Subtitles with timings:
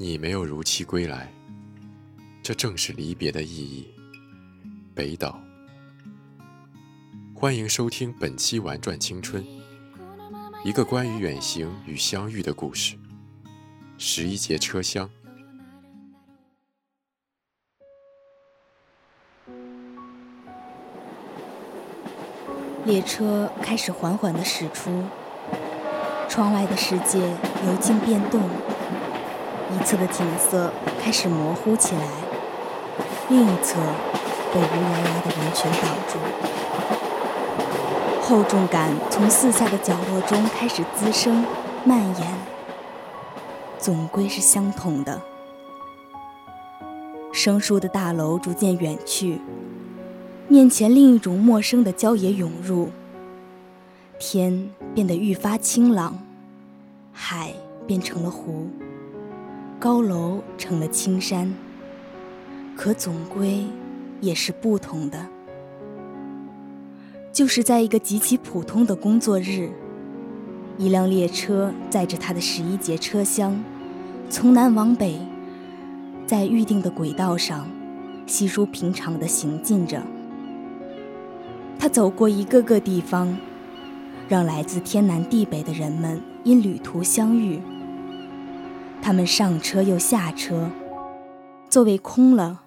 [0.00, 1.28] 你没有如期归来，
[2.40, 3.92] 这正是离别的意义。
[4.94, 5.40] 北岛，
[7.34, 9.42] 欢迎收听本期《玩转青春》，
[10.64, 12.96] 一个关于远行与相遇的故事。
[13.96, 15.10] 十一节车厢，
[22.84, 25.02] 列车开始缓缓地驶出，
[26.28, 27.18] 窗外的世界
[27.66, 28.48] 由静变动。
[29.70, 32.02] 一侧的景色开始模糊起来，
[33.28, 33.78] 另一侧
[34.52, 36.18] 被乌压压的人群挡住。
[38.22, 41.44] 厚重感从四下的角落中开始滋生、
[41.84, 42.34] 蔓延，
[43.78, 45.20] 总归是相同的。
[47.32, 49.38] 生疏的大楼逐渐远去，
[50.48, 52.90] 面前另一种陌生的郊野涌入。
[54.18, 56.18] 天变得愈发清朗，
[57.12, 57.52] 海
[57.86, 58.68] 变成了湖。
[59.80, 61.54] 高楼成了青山，
[62.74, 63.64] 可总归
[64.20, 65.24] 也是不同的。
[67.32, 69.70] 就是在一个极其普通的工作日，
[70.78, 73.62] 一辆列车载着他的十一节车厢，
[74.28, 75.16] 从南往北，
[76.26, 77.64] 在预定的轨道上，
[78.26, 80.02] 稀疏平常的行进着。
[81.78, 83.38] 他走过一个个地方，
[84.28, 87.60] 让来自天南地北的人们因旅途相遇。
[89.08, 90.68] 他们上车又下车，
[91.70, 92.60] 座位空了，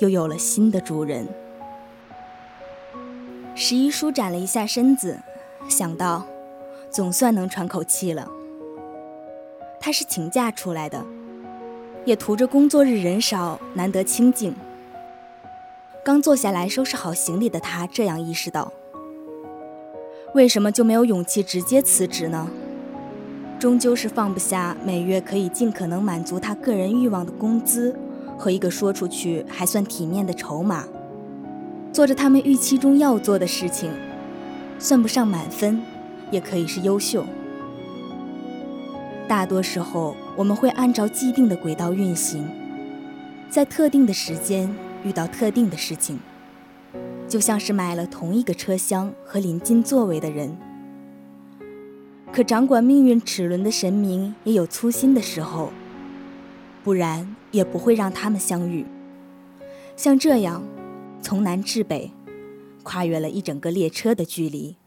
[0.00, 1.26] 又有了新的主人。
[3.54, 5.18] 十一舒展了一下身子，
[5.66, 6.26] 想到，
[6.90, 8.28] 总算能喘口气了。
[9.80, 11.02] 他是请假出来的，
[12.04, 14.54] 也图着工作日人少，难得清静。
[16.04, 18.70] 刚坐下来收拾好行李的他，这样意识到：
[20.34, 22.46] 为什么就没有勇气直接辞职呢？
[23.58, 27.92] 终究是放不下每月可以尽可能满足他个人欲望的工资
[28.38, 30.84] 和一个说出去还算体面的筹码，
[31.92, 33.90] 做着他们预期中要做的事情，
[34.78, 35.82] 算不上满分，
[36.30, 37.24] 也可以是优秀。
[39.26, 42.48] 大多时候，我们会按照既定的轨道运行，
[43.50, 46.20] 在特定的时间遇到特定的事情，
[47.26, 50.56] 就像是买了同一个车厢和临近座位的人。
[52.32, 55.72] 可掌管命运齿轮的神明也有粗心的时候，
[56.84, 58.86] 不然也不会让他们相遇。
[59.96, 60.62] 像这样，
[61.20, 62.12] 从南至北，
[62.82, 64.77] 跨越了一整个列车的距离。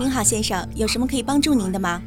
[0.00, 2.00] 您好，先生，有什么可以帮助您的吗？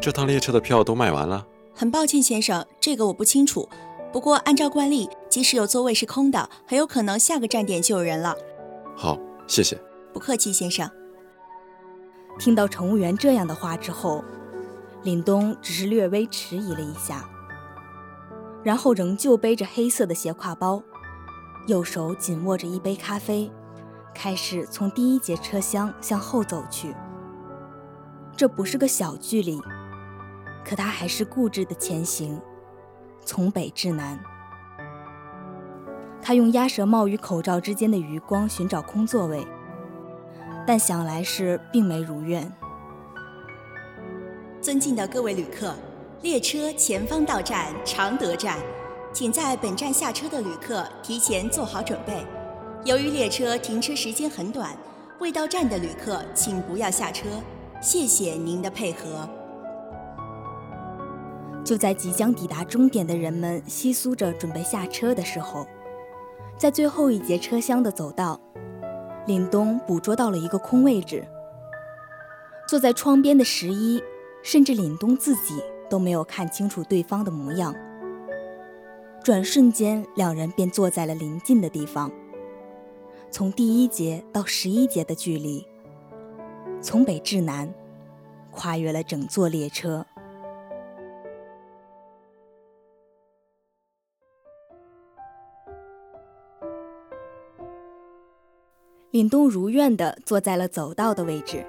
[0.00, 1.46] 这趟列车的票都卖完了。
[1.72, 3.68] 很抱歉，先生，这个我不清楚。
[4.12, 8.34] 不过按照惯例，即使有座位是空的，很有可能下个站点就有人了。
[8.96, 9.16] 好，
[9.46, 9.80] 谢谢。
[10.12, 10.90] 不客气，先生。
[12.36, 14.24] 听到乘务员这样的话之后，
[15.04, 17.24] 林东只是略微迟疑了一下。
[18.64, 20.82] 然后仍旧背着黑色的斜挎包，
[21.68, 23.48] 右手紧握着一杯咖啡，
[24.12, 26.92] 开始从第一节车厢向后走去。
[28.40, 29.60] 这不是个小距离，
[30.64, 32.40] 可他还是固执的前行，
[33.22, 34.18] 从北至南。
[36.22, 39.46] 他用鸭舌帽与口罩之间的余光寻找空座位，
[40.66, 42.50] 但想来是并没如愿。
[44.58, 45.74] 尊敬的各位旅客，
[46.22, 48.56] 列车前方到站常德站，
[49.12, 52.24] 请在本站下车的旅客提前做好准备。
[52.86, 54.74] 由于列车停车时间很短，
[55.18, 57.26] 未到站的旅客请不要下车。
[57.80, 59.28] 谢谢您的配合。
[61.64, 65.66] 就在即将抵达终点的人们窸窣着准备下车的时候，
[66.56, 68.40] 在最后一节车厢的走道，
[69.26, 71.26] 凛冬捕捉到了一个空位置。
[72.68, 74.02] 坐在窗边的十一。
[74.42, 77.74] 甚至凛冬自己都没有看清楚对方的模样。
[79.22, 82.10] 转瞬间，两人便坐在了临近的地方。
[83.30, 85.66] 从第一节到十一节的距离，
[86.82, 87.72] 从北至南，
[88.50, 90.04] 跨越了整座列车。
[99.12, 101.66] 凛冬如愿地坐在了走道的位置。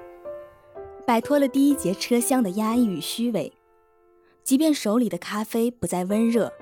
[1.06, 3.52] 摆脱了第一节车厢的压抑与虚伪，
[4.44, 6.54] 即便手里的咖啡不再温热，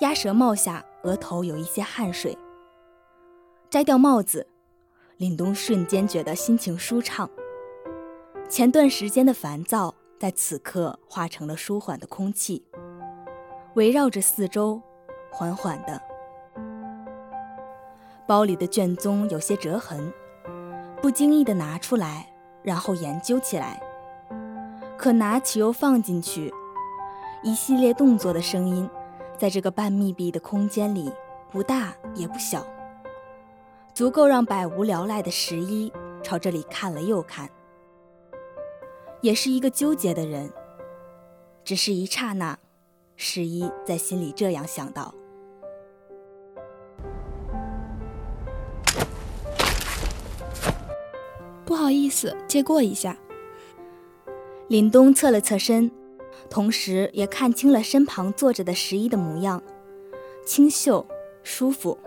[0.00, 2.38] 鸭舌帽下额头有一些汗水。
[3.68, 4.46] 摘掉帽子，
[5.18, 7.28] 凛冬瞬间觉得心情舒畅。
[8.48, 12.64] 前段时间的烦躁在此刻化成了舒缓的空气，
[13.74, 14.80] 围绕着四周，
[15.30, 16.00] 缓缓的。
[18.26, 20.10] 包里的卷宗有些折痕，
[21.02, 22.26] 不经意的拿出来。
[22.60, 23.80] 然后研究起来，
[24.98, 26.52] 可拿起又放进去，
[27.42, 28.90] 一系列动作的声音，
[29.38, 31.10] 在这个半密闭的空间里，
[31.50, 32.66] 不大也不小，
[33.94, 35.90] 足够让百无聊赖的十一
[36.22, 37.48] 朝这里看了又看。
[39.20, 40.52] 也是一个纠结的人，
[41.64, 42.56] 只是一刹那，
[43.16, 45.12] 十一在心里这样想到。
[51.64, 53.16] 不好意思，借过一下。
[54.68, 55.90] 林东侧了侧身，
[56.48, 59.62] 同时也看清了身旁坐着的十一的模样，
[60.46, 61.04] 清秀、
[61.42, 61.98] 舒服，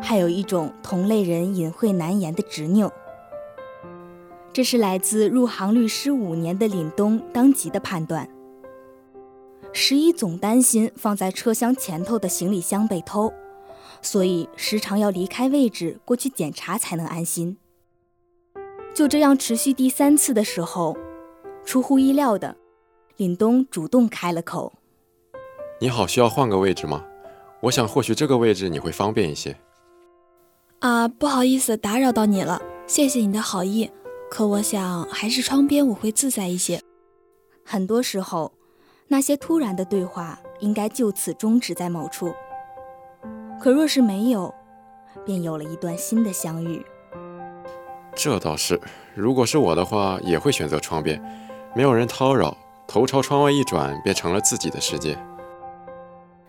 [0.00, 2.92] 还有一种同类人隐晦难言的执拗。
[4.52, 8.28] 这是来自入行律师五年的凛冬当即的判断。
[9.72, 13.32] 十一总担心放在车厢前头的行李箱被偷，
[14.02, 17.56] 所以时常要离开位置过去检查才能安心。
[18.94, 20.94] 就这样持续第三次的时候，
[21.64, 22.54] 出乎意料的，
[23.16, 24.74] 凛冬主动开了口
[25.80, 27.02] ：“你好，需要换个位置吗？
[27.62, 29.56] 我想或许这个位置你会方便一些。”
[30.80, 33.90] 啊，不好意思打扰到你了，谢谢你的好意。
[34.32, 36.80] 可我想还是窗边我会自在一些。
[37.66, 38.50] 很多时候，
[39.08, 42.32] 那些突然的对话应该就此终止在某处。
[43.60, 44.54] 可若是没有，
[45.26, 46.82] 便有了一段新的相遇。
[48.14, 48.80] 这倒是，
[49.14, 51.22] 如果是我的话，也会选择窗边，
[51.76, 52.56] 没有人叨扰，
[52.86, 55.14] 头朝窗外一转，便成了自己的世界。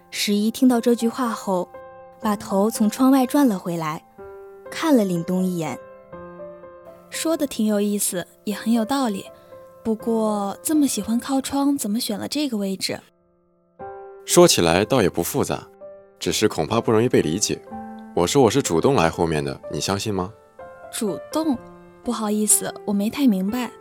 [0.09, 1.68] 十一听到这句话后，
[2.22, 4.05] 把头从窗外转了回来，
[4.72, 5.77] 看了凛冬一眼，
[7.13, 9.24] 说的挺有意思，也很有道理。
[9.84, 13.00] 不过这么喜欢靠窗，怎么选了这个位置？
[14.25, 15.67] 说起来倒也不复杂，
[16.17, 17.62] 只是恐怕不容易被理解。
[18.15, 20.34] 我说我是主动来后面的，你相信吗？
[20.91, 21.55] 主动，
[22.03, 23.72] 不好意思，我没太明白。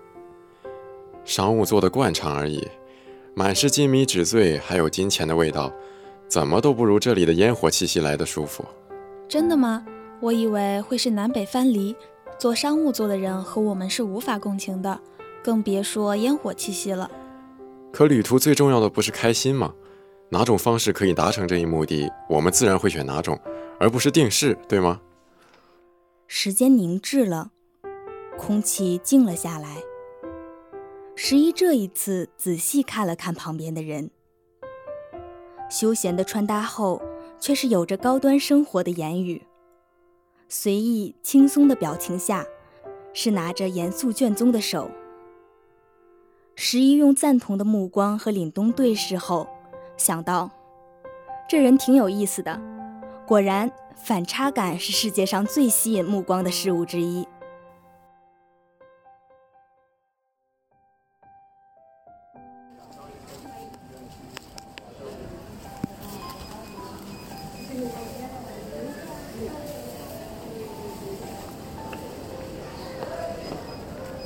[1.25, 2.69] 商务座的惯常而已，
[3.35, 5.73] 满是金米纸醉，还有金钱的味道，
[6.29, 8.63] 怎么都不如这里的烟火气息来的舒服。
[9.27, 9.85] 真的吗？
[10.21, 11.97] 我以为会是南北分离，
[12.39, 15.01] 坐商务座的人和我们是无法共情的，
[15.45, 17.11] 更别说烟火气息了。
[17.93, 19.75] 可旅途最重要的不是开心吗？
[20.31, 23.39] 哪种方式可以达成这一目的，我们自然会选哪种，
[23.79, 25.01] 而不是定式，对吗？
[26.27, 27.51] 时间凝滞了，
[28.39, 29.77] 空气静了下来。
[31.15, 34.11] 十一这一次仔细看了看旁边的人，
[35.71, 37.03] 休闲的穿搭后，
[37.39, 39.43] 却是有着高端生活的言语；
[40.55, 42.45] 随意轻松的表情下，
[43.15, 44.91] 是拿着严肃卷宗的手。
[46.55, 49.49] 十一用赞同的目光和凛冬对视后，
[49.97, 50.51] 想到，
[51.49, 52.61] 这人挺有意思的。
[53.27, 53.73] 果然。
[53.95, 57.29] 反差感是世界上最吸引目光的事物之一。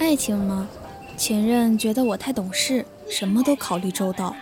[0.06, 0.68] 爱情吗？
[1.16, 4.32] 前任觉得我太懂事，什么都考虑周到。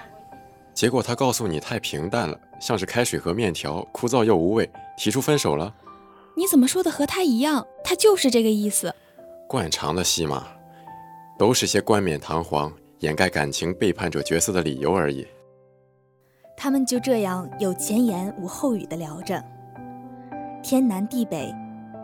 [0.75, 5.75] 结果他告诉你太平淡了，像是开水和面条，枯燥又无味，提出分手了。
[6.37, 7.67] 你怎么说的和他一样？
[7.83, 8.95] 他就是这个意思。
[9.49, 10.47] 惯常的戏码，
[11.39, 15.27] 都是些冠冕堂皇、掩盖感情背叛者角色的理由而已。
[16.59, 19.43] 他们就这样有前言无后语的聊着，
[20.63, 21.51] 天南地北，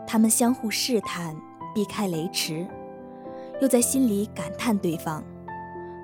[0.07, 1.35] 他们相互试探，
[1.75, 2.65] 避开雷池，
[3.61, 5.23] 又在心里感叹对方，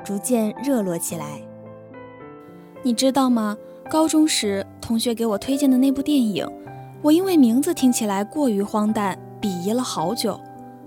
[0.05, 1.41] 逐渐热络起来。
[2.83, 3.57] 你知道吗？
[3.89, 6.47] 高中时同学给我推荐的那部电影，
[7.01, 10.39] 我因为名字听起来过于荒诞，鄙夷了好久。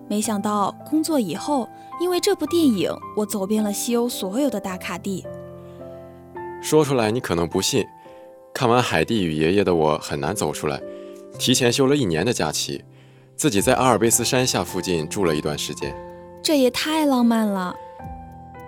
[0.06, 1.68] 没想到工作以后，
[2.00, 5.26] 因为这部电影，我走遍了西欧所有的打卡地。
[6.62, 7.84] 说出来你可能不信，
[8.54, 10.80] 看完《海蒂与爷爷》的我很难走出来，
[11.36, 12.84] 提前休了一年的假期，
[13.34, 15.92] 自己在阿尔卑斯山下附近住了一段时间。
[16.42, 17.74] 这也太浪漫了！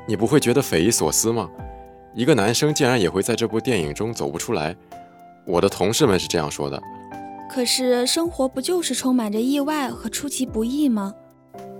[0.06, 1.48] 你不会觉得匪夷所思吗？
[2.14, 4.76] 一个男生竟然也会在这部电影中走不出来，
[5.46, 6.80] 我的同事们是这样说的。
[7.48, 11.14] 可是生活不就是充满着意外和出其不意吗？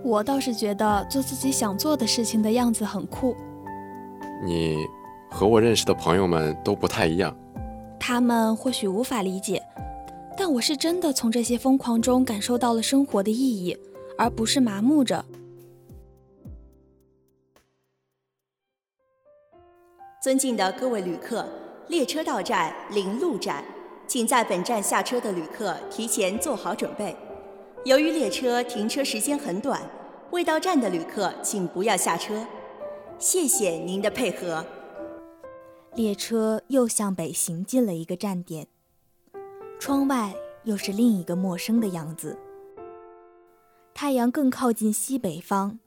[0.02, 3.36] 我倒是觉得做自己想做的事情的样子很酷。
[4.44, 4.78] 你
[5.30, 7.36] 和我认识的朋友们都不太一样，
[8.00, 9.62] 他们或许无法理解，
[10.36, 13.76] 但我是真的从这些疯狂中感受到了生活的意义，
[14.18, 15.24] 而不是麻木着。
[20.22, 21.44] 尊敬的各位旅客，
[21.88, 23.64] 列车到站临路站，
[24.06, 27.16] 请在本站下车的旅客提前做好准备。
[27.84, 29.82] 由于列车停车时间很短，
[30.30, 32.46] 未到站的旅客请不要下车。
[33.18, 34.64] 谢谢您的配合。
[35.96, 38.68] 列车又向北行进了一个站点，
[39.80, 42.38] 窗外又是另一个陌生的样子。
[43.92, 45.80] 太阳更靠近西北方，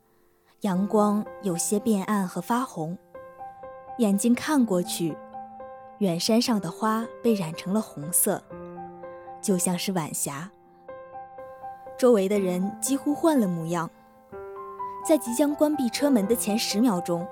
[0.59, 2.97] 阳光有些变暗和发红。
[3.97, 5.15] 眼睛看过去，
[5.99, 8.43] 远山上的花被染成了红色，
[9.41, 10.51] 就像是晚霞。
[11.97, 13.89] 周围的人几乎换了模样。
[15.07, 17.25] 在即将关闭车门的前十秒钟，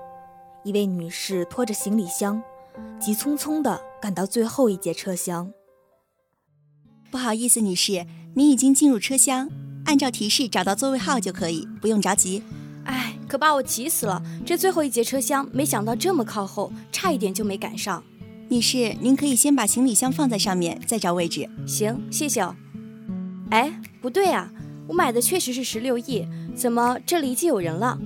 [0.64, 2.42] 一位女士拖着行李箱，
[2.98, 5.52] 急匆匆地赶到最后一节车厢。
[7.12, 8.06] 不好意思，女士，
[8.36, 9.50] 您已经进入车厢，
[9.86, 12.42] 按照提示找到座位号就可以，不用着急。
[12.86, 14.22] 哎，可把我急死了！
[14.46, 18.04] 这最后一节车厢，没想到这么靠后，差一点就没赶上。
[18.50, 21.50] 女士，您可以先把行李箱放在上面，再找位置。
[21.66, 22.56] 行，谢谢哦。
[23.52, 24.52] 哎，不对啊，
[24.88, 27.98] 我买的确实是十六亿，怎么这里已经有人了？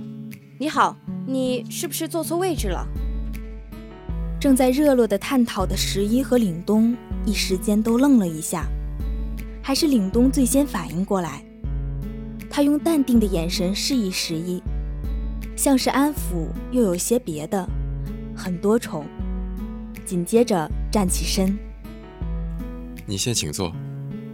[0.58, 2.86] 你好，你是不是坐错位置了？
[4.40, 8.66] 正在热络的探讨的十一和岭东一时间都愣了一下，
[9.60, 11.42] 还是岭东最先反应过来。
[12.58, 14.60] 他用淡定的眼神示意十一，
[15.54, 17.64] 像是安抚，又有些别的，
[18.34, 19.06] 很多重。
[20.04, 21.56] 紧接着站起身，
[23.06, 23.72] 你先请坐，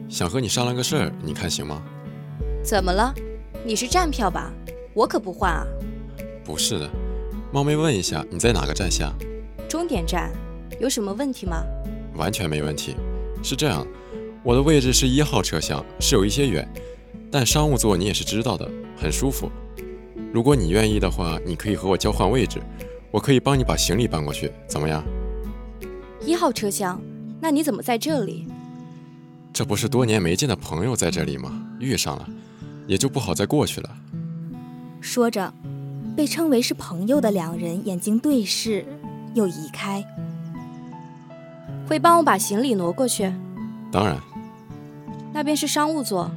[0.08, 1.82] 想和你商量个事儿，你看行吗？
[2.64, 3.14] 怎么了？
[3.62, 4.50] 你是站票吧？
[4.94, 5.66] 我可不换啊。
[6.42, 6.88] 不是的，
[7.52, 9.12] 冒昧问一下，你在哪个站下？
[9.68, 10.32] 终点站，
[10.80, 11.62] 有什么问题吗？
[12.16, 12.96] 完全没问题。
[13.42, 13.86] 是这样，
[14.42, 16.66] 我的位置是一号车厢，是有一些远。
[17.30, 19.50] 但商务座你也是知道的，很舒服。
[20.32, 22.60] 如果你愿意的话，你可以和我交换位置，
[23.10, 25.04] 我可以帮你把行李搬过去，怎么样？
[26.20, 27.00] 一号车厢，
[27.40, 28.46] 那你怎么在这里？
[29.52, 31.62] 这不是多年没见的朋友在这里吗？
[31.78, 32.28] 遇上了，
[32.86, 33.90] 也就不好再过去了。
[35.00, 35.52] 说着，
[36.16, 38.84] 被称为是朋友的两人眼睛对视，
[39.34, 40.04] 又移开。
[41.86, 43.32] 会帮我把行李挪过去？
[43.92, 44.16] 当然。
[45.32, 46.30] 那边是商务座。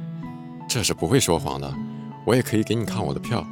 [0.68, 1.74] 这是不会说谎的，
[2.26, 3.44] 我也可以给你看我的票。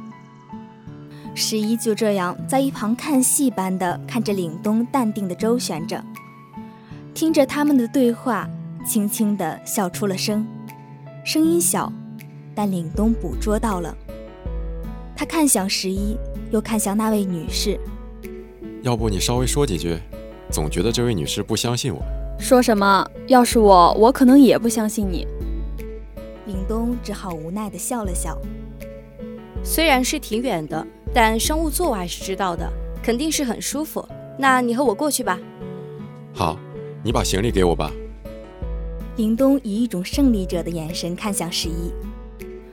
[1.33, 6.03] 十一就这样在一旁看戏般的看着岭东淡定的周旋着，
[7.15, 8.47] 听着他们的对话，
[8.85, 10.45] 轻轻的笑出了声，
[11.25, 11.91] 声音小，
[12.53, 13.95] 但岭东捕捉到了。
[15.15, 16.15] 他看向十一，
[16.51, 17.79] 又看向那位女士。
[18.83, 19.97] 要不你稍微说几句？
[20.51, 22.01] 总觉得这位女士不相信我。
[22.39, 23.05] 说什么？
[23.25, 25.27] 要是我，我可能也不相信你。
[26.45, 28.37] 岭东只好无奈地笑了笑。
[29.63, 34.07] 虽然是挺远的，但商务座我还是知道的，肯定是很舒服。
[34.37, 35.39] 那你和我过去吧。
[36.33, 36.57] 好，
[37.03, 37.91] 你把行李给我吧。
[39.15, 41.91] 林东以一种胜利者的眼神看向十一，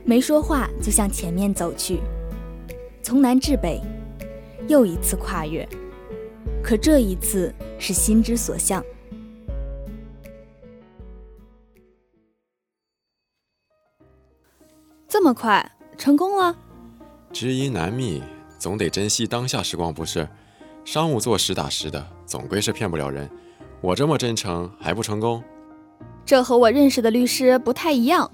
[0.04, 2.00] 没说话就向前面走去。
[3.02, 3.80] 从南至北，
[4.68, 5.66] 又一次跨越，
[6.62, 8.84] 可这一次是心之所向。
[15.14, 15.64] 这么快
[15.97, 16.56] 成功了？
[17.33, 18.21] 知音难觅，
[18.59, 20.28] 总得珍惜当下时光，不是？
[20.85, 23.30] 商务做实打实的，总归是骗不了人。
[23.80, 25.40] 我这么真诚还不成功？
[26.26, 28.28] 这和我认识的律师不太一样。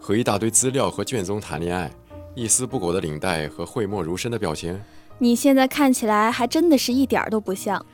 [0.00, 1.90] 和一大堆资料和卷宗谈恋爱，
[2.34, 4.80] 一丝不苟的领带和讳莫如深的表情。
[5.18, 7.84] 你现在看起来还真的是一点儿都不像。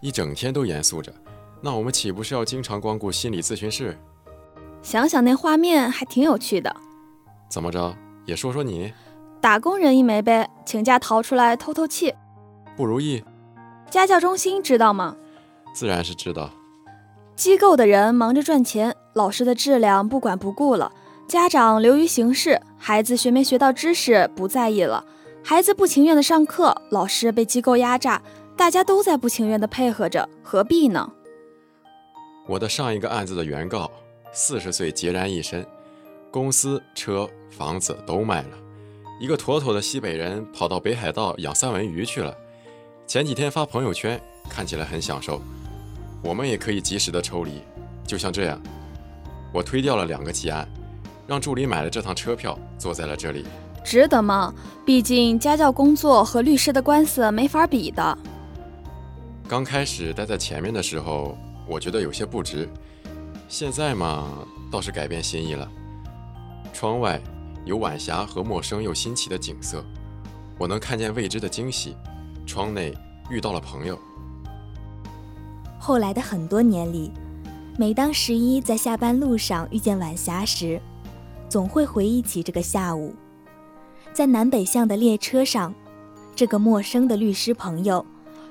[0.00, 1.12] 一整天都严肃着，
[1.60, 3.94] 那我们岂不是要经常光顾心理咨询室？
[4.80, 6.74] 想想那画面还挺有趣的。
[7.50, 7.94] 怎么着？
[8.24, 8.92] 也说说你。
[9.40, 12.14] 打工人一枚呗，请假逃出来透透气。
[12.76, 13.22] 不如意。
[13.90, 15.16] 家教中心知道吗？
[15.74, 16.50] 自然是知道。
[17.34, 20.92] 机构的人忙着赚钱，老师的质量不管不顾了，
[21.26, 25.04] 家长流于形式，孩子学没学到知识不在意了，
[25.42, 28.20] 孩子不情愿的上课，老师被机构压榨，
[28.56, 31.10] 大家都在不情愿的配合着，何必呢？
[32.46, 33.90] 我的上一个案子的原告，
[34.32, 35.66] 四十岁孑然一身，
[36.30, 38.56] 公司、车、房子都卖了，
[39.20, 42.34] 一个妥妥的西北人跑到北海道养三文鱼去了。
[43.06, 45.42] 前几天发朋友圈，看起来很享受。
[46.22, 47.60] 我们也可以及时的抽离，
[48.06, 48.60] 就像这样，
[49.52, 50.68] 我推掉了两个急案，
[51.26, 53.44] 让助理买了这趟车票，坐在了这里，
[53.84, 54.54] 值得吗？
[54.86, 58.18] 毕竟家教工作和律师的官司没法比的。
[59.48, 62.68] 刚开始待在前面的时候，我觉得有些不值，
[63.48, 65.68] 现在嘛，倒是改变心意了。
[66.72, 67.20] 窗外
[67.64, 69.84] 有晚霞和陌生又新奇的景色，
[70.58, 71.94] 我能看见未知的惊喜。
[72.46, 72.92] 窗内
[73.28, 73.98] 遇到了朋友。
[75.78, 77.12] 后来的很多年里，
[77.78, 80.80] 每当十一在下班路上遇见晚霞时，
[81.48, 83.14] 总会回忆起这个下午，
[84.12, 85.72] 在南北向的列车上，
[86.34, 88.04] 这个陌生的律师朋友，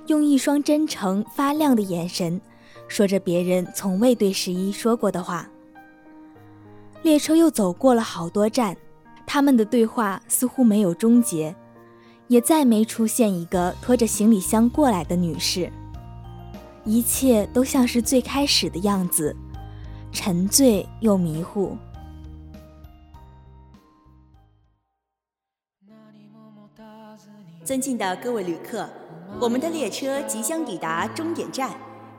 [0.07, 2.39] 用一双真诚发亮的眼神，
[2.87, 5.49] 说着别人从未对十一说过的话。
[7.01, 8.75] 列车又走过了好多站，
[9.31, 11.55] 他们的对话似乎没有终结，
[12.29, 15.71] 也再没出现一个拖着行李箱过来的女士。
[16.83, 19.35] 一切都像是最开始的样子，
[20.11, 21.77] 沉醉又迷糊。
[27.63, 28.89] 尊敬的各位旅客，
[29.39, 31.69] 我们的列车即将抵达终点站，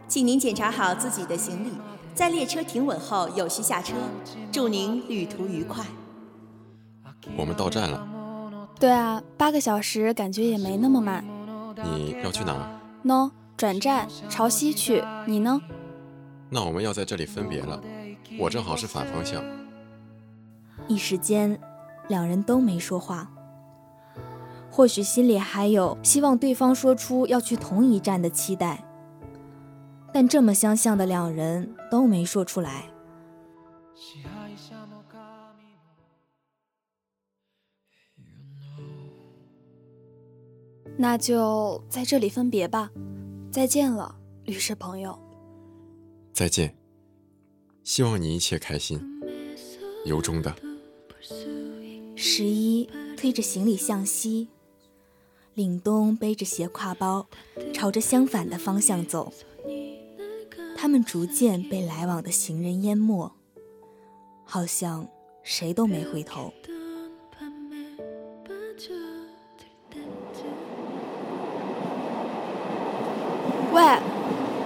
[0.07, 1.73] 请您检查好自己的行李，
[2.15, 3.97] 在列车停稳后有序下车。
[4.53, 5.85] 祝您旅途愉快。
[7.37, 8.07] 我们到站了。
[8.79, 11.25] 对啊，八个小时感觉也没那么慢。
[11.85, 13.31] 你要去哪儿？No。
[13.57, 15.61] 转站朝西去，你呢？
[16.49, 17.79] 那我们要在这里分别了。
[18.39, 19.45] 我正好是反方向。
[20.89, 21.61] 一时间，
[22.09, 23.31] 两人都没说话。
[24.71, 28.83] 或许心里还有希望对方说出要去同一站的期待，
[30.11, 32.85] 但这么相像的两人都没说出来。
[41.03, 42.91] 那就在这里分别吧。
[43.51, 45.19] 再见了，律师朋友。
[46.31, 46.77] 再见，
[47.83, 49.01] 希望你一切开心。
[50.05, 50.55] 由衷的。
[52.15, 52.87] 十一
[53.17, 54.49] 推着行李向西，
[55.57, 57.27] 凛冬背着斜挎包，
[57.73, 59.33] 朝着相反的方向走。
[60.77, 63.33] 他们逐渐被来往的行人淹没，
[64.45, 65.09] 好像
[65.43, 66.53] 谁都没回头。
[73.73, 73.83] 喂，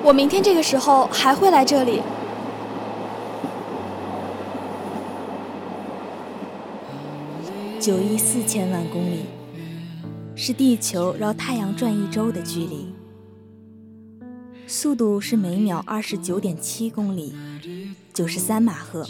[0.03, 2.01] 我明天这个时候还会来这里。
[7.79, 9.27] 九亿四千万公里，
[10.35, 12.95] 是地球绕太阳转一周的距离，
[14.67, 17.35] 速度是每秒二十九点七公里，
[18.15, 19.07] 九十三马赫。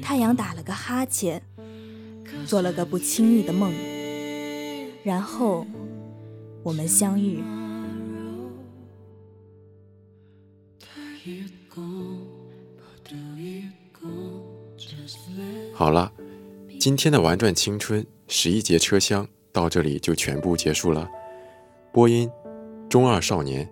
[0.00, 1.42] 太阳打了个哈欠，
[2.46, 3.72] 做了个不轻易的梦，
[5.02, 5.66] 然后
[6.62, 7.42] 我们相遇。
[15.74, 16.12] 好了，
[16.80, 21.08] 今天的玩转青春十一节车厢到这里就全部结束了。
[21.92, 22.30] 播音：
[22.88, 23.68] 中二少年、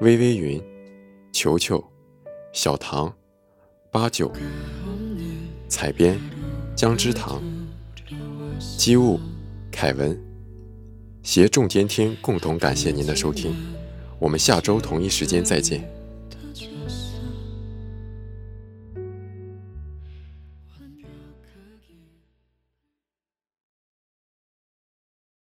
[0.00, 0.62] 微微云、
[1.32, 1.82] 球球、
[2.52, 3.14] 小唐、
[3.90, 4.32] 八九、
[5.68, 6.18] 采编：
[6.74, 7.42] 姜之堂、
[8.76, 9.18] 机务：
[9.70, 10.18] 凯文。
[11.22, 13.54] 携众监听共同感谢您的收听，
[14.18, 15.99] 我们下周同一时间再见。